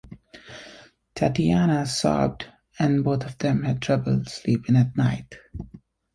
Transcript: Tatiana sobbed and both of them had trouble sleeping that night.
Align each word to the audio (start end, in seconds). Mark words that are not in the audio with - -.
Tatiana 1.13 1.85
sobbed 1.85 2.47
and 2.79 3.03
both 3.03 3.23
of 3.23 3.37
them 3.37 3.61
had 3.61 3.83
trouble 3.83 4.25
sleeping 4.25 4.73
that 4.73 4.97
night. 4.97 5.37